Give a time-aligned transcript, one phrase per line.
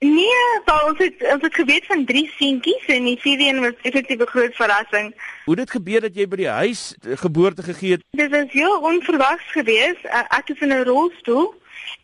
[0.00, 3.82] Nee, wel, ons het ons het geweet van drie seentjies en die vierde een was
[3.82, 5.14] effektief 'n groot verrassing.
[5.44, 8.04] Hoe dit gebeur dat jy by die huis geboorte gegee het?
[8.10, 10.04] Dit was heel onverwags geweest.
[10.04, 11.54] Uh, ek is in 'n rolstoel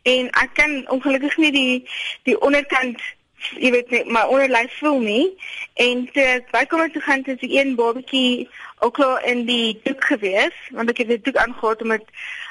[0.02, 1.88] en ek kan ongelukkig nie die
[2.22, 3.00] die onderkant
[3.54, 5.26] jy weet nie, my onderlyf voel nie
[5.74, 10.04] en toe ek bykom toe gaan het die een babatjie ook klaar in die doek
[10.04, 12.04] gewees want ek het die doek aangegaan omdat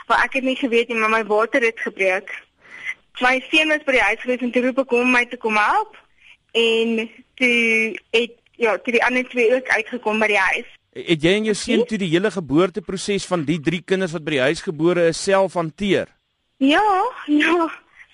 [0.08, 2.34] maar ek het nie geweet nie maar my water het gebreek
[3.22, 5.60] my seun was by die huis gewees en toe roep ek hom my te kom
[5.60, 5.96] help
[6.56, 10.68] en toe het ja, toe die ander twee ook uitgekom by die huis.
[10.96, 14.38] Het jy en jou seun toe die hele geboorteproses van die drie kinders wat by
[14.38, 16.08] die huis gebore is self hanteer?
[16.64, 16.86] Ja,
[17.28, 17.66] ja.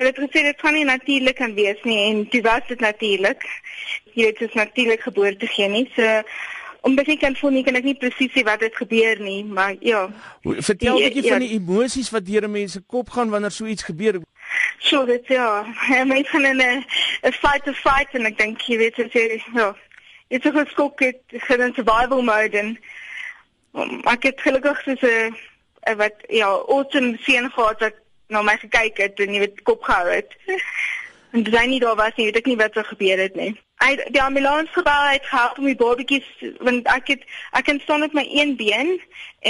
[0.02, 3.46] Hulle het gesê dit kan nie natuurlik kan wees nie en dit was dit natuurlik.
[4.16, 5.86] Jy weet dit is natuurlik geboorte gee nie.
[5.94, 6.24] So
[6.82, 9.76] om baie kan voel nie kan ek nie presies sê wat het gebeur nie, maar
[9.86, 10.08] ja.
[10.42, 13.52] Vertel 'n bietjie ja, van die emosies wat deur 'n mens se kop gaan wanneer
[13.52, 14.22] so iets gebeur.
[14.82, 15.66] So dit ja,
[16.06, 16.86] mens gaan in 'n
[17.32, 19.76] fight to fight en ek dink jy weet as jy ja,
[20.28, 22.72] dit is geskok het gaan in survival mode en
[23.78, 28.98] um, ek het gelukkig so 'n wat ja, awesome seën gehad wat na my gekyk
[28.98, 30.34] het en jy weet kop gehou het.
[31.32, 33.52] En dis nie daar was nie, weet ek nie wat sou gebeur het nie.
[33.82, 36.28] Hy die ambulans gebel het gehelp om die babatjies
[36.60, 37.24] want ek het
[37.58, 38.92] ek kan staan met my een been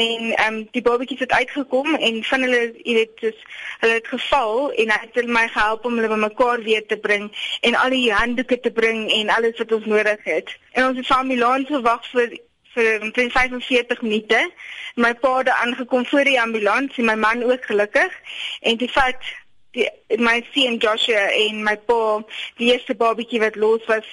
[0.01, 3.41] en ehm um, die babatjies het uitgekom en van hulle jy weet dis
[3.81, 7.27] hulle het geval en hy het my gehelp om hulle bymekaar weer te bring
[7.61, 10.55] en al die handdoeke te bring en alles wat ons nodig het.
[10.71, 12.39] En ons het vir ambulans gewag vir
[12.73, 14.39] vir 45 minute.
[14.95, 18.15] My pa het aangekom voor die ambulans en my man ook gelukkig
[18.61, 19.31] en die feit
[19.75, 22.01] die my seun Joshua en my pa
[22.59, 24.07] die eerste babatjie wat los was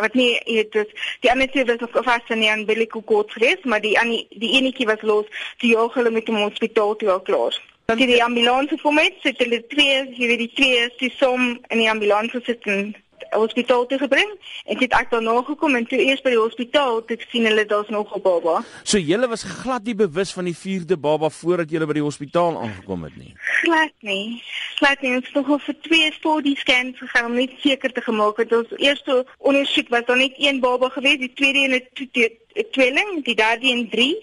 [0.00, 3.64] wat nie het dit die ander twee was nog vas in die umbilical cord geweest
[3.64, 7.20] maar die ander die enetjie was los die jaag hulle met hom hospitaal toe al
[7.28, 7.60] klaar.
[7.90, 11.82] Dan die ambulans gekom het sit hulle twee jy weet die twee die som in
[11.84, 12.94] die ambulans gesit en
[13.32, 14.30] hospitaal toe gebring
[14.64, 17.88] en dit ek daarna gekom en toe eers by die hospitaal toe sien hulle daar's
[17.88, 18.62] nog 'n baba.
[18.82, 22.60] So julle was glad nie bewus van die vierde baba voordat julle by die hospitaal
[22.60, 23.34] aangekom het nie.
[23.62, 24.42] Glad nie.
[24.76, 25.14] Glad nie.
[25.16, 28.68] Ons het nog vir twee study scans gegaan om net seker te gemaak het ons
[28.76, 33.66] eerste ondersoek was daar net een baba gewees, die tweede een het tweeling, die derde
[33.66, 34.16] een drie.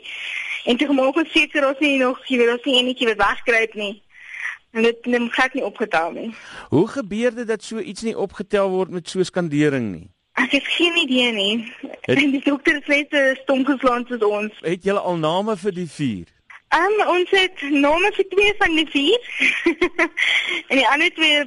[0.65, 3.73] En toe gemaak ons seker ons nie nog, jy weet, ons nie enetjie wat wegkruip
[3.73, 4.01] nie.
[4.71, 6.29] En dit neem glad nie opgetel nie.
[6.69, 10.09] Hoe gebeur dit dat so iets nie opgetel word met so skandering nie?
[10.33, 11.73] Ek het geen idee nie.
[11.81, 14.59] Het, en die dokter het net stom geslaan soos ons.
[14.61, 16.27] Het julle al name vir die vier?
[16.69, 19.29] Um, ons het name vir twee van die vier.
[20.69, 21.45] en die ander twee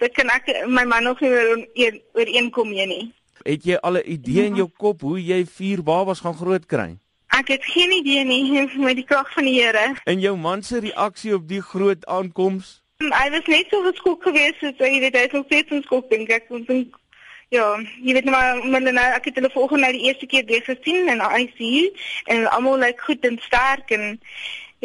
[0.00, 3.12] be kan ek my man nog nie oor oor een kom nie.
[3.44, 6.96] Het jy al 'n idee in jou kop hoe jy vier babas gaan groot-kry?
[7.42, 9.94] Ek het geen idee nie met die krag van die Here.
[10.04, 12.78] En jou man se reaksie op die groot aankoms?
[13.02, 16.06] Um, hy was net so geskok geweest so jy weet hy het nog steeds geskok
[16.12, 16.94] dink ek want dink
[17.50, 17.64] ja,
[17.98, 21.10] jy weet maar maar nou ek het hulle volgende nou die eerste keer weer gesien
[21.10, 21.90] in ICU
[22.30, 24.06] en almal lyk like goed en sterk en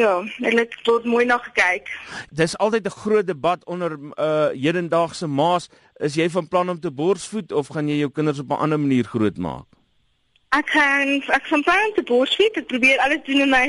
[0.02, 1.94] ja, hulle het tot mooi na gekyk.
[2.30, 5.70] Dis altyd 'n groot debat onder uh hedendaagse ma's,
[6.02, 8.80] is jy van plan om te borsvoed of gaan jy jou kinders op 'n ander
[8.80, 9.77] manier grootmaak?
[10.56, 12.56] Ek kan ek van plan te borsvoed.
[12.62, 13.66] Ek probeer alles doen in my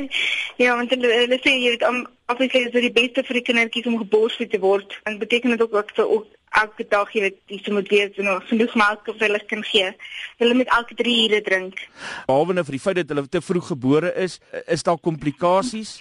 [0.61, 3.47] ja, want hulle, hulle sê jy weet om obviously is dit die beste vir die
[3.49, 4.95] kindertjies om geborsvoed te word.
[5.11, 6.29] En beteken dit ook dat vir ook
[6.63, 9.91] elke dag jy weet dis moet wees en nog genoeg melk vir hulle kan gee.
[10.39, 11.83] Hulle moet elke 3 ure drink.
[12.31, 15.99] Behalwe nou vir die feit dat hulle te vroeg gebore is, is daar komplikasies?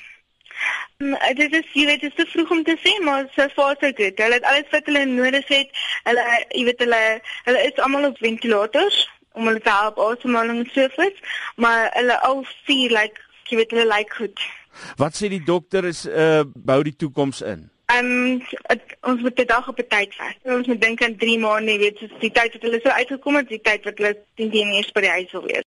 [1.02, 3.76] Um, dit is jy weet dit is te vroeg om te sê maar so far
[3.82, 4.18] so good.
[4.22, 5.86] Hulle het alles wat hulle nodig het.
[6.06, 6.24] Hulle
[6.54, 7.04] jy weet hulle
[7.50, 9.06] hulle is almal op ventilators
[9.38, 11.24] om hulle te help asemhaling en so voort,
[11.56, 14.46] maar hulle al vier lyk like, jy weet hulle lyk like goed.
[15.02, 17.68] Wat sê die dokter is uh bou die toekoms in?
[17.88, 18.42] Ehm um,
[19.02, 20.36] ons moet dit dag op 'n tyd vat.
[20.44, 23.36] Ons moet dink aan 3 maande, jy weet, so die tyd wat hulle so uitgekom
[23.36, 25.64] het, die tyd wat hulle teen die eers by die huis wil wees.